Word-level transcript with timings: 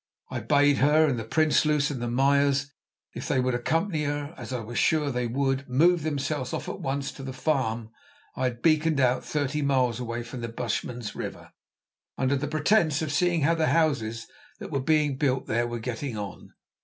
I 0.31 0.39
bade 0.39 0.77
her, 0.77 1.05
and 1.05 1.19
the 1.19 1.23
Prinsloos 1.23 1.91
and 1.91 2.01
the 2.01 2.09
Meyers, 2.09 2.73
if 3.13 3.27
they 3.27 3.39
would 3.39 3.53
accompany 3.53 4.05
her, 4.05 4.33
as 4.35 4.51
I 4.51 4.61
was 4.61 4.79
sure 4.79 5.11
they 5.11 5.27
would, 5.27 5.69
move 5.69 6.01
themselves 6.01 6.53
off 6.53 6.67
at 6.67 6.79
once 6.79 7.11
to 7.11 7.21
the 7.23 7.31
farm 7.33 7.91
I 8.35 8.45
had 8.45 8.63
beaconed 8.63 8.99
out 8.99 9.23
thirty 9.23 9.61
miles 9.61 9.99
away 9.99 10.23
from 10.23 10.41
the 10.41 10.47
Bushman's 10.49 11.13
River, 11.15 11.51
under 12.17 12.35
pretence 12.47 13.03
of 13.03 13.11
seeing 13.11 13.41
how 13.41 13.53
the 13.53 13.67
houses 13.77 14.25
that 14.57 14.71
were 14.71 14.81
being 14.81 15.17
built 15.17 15.45
there 15.45 15.67
were 15.67 15.77
getting 15.77 16.17
on. 16.17 16.55